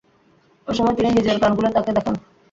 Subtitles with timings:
[0.67, 2.15] এসময় তিনি নিজের গানগুলো তাকে দেখান।